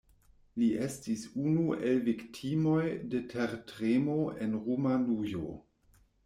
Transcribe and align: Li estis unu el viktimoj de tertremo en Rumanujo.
Li 0.59 0.67
estis 0.85 1.25
unu 1.41 1.65
el 1.89 1.99
viktimoj 2.07 2.87
de 3.13 3.21
tertremo 3.35 4.17
en 4.47 4.57
Rumanujo. 4.65 5.55